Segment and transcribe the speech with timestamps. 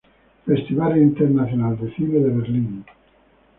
[0.47, 2.83] Festival Internacional de Cine de Berlín